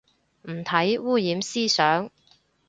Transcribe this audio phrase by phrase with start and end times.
[0.49, 2.09] 唔睇，污染思想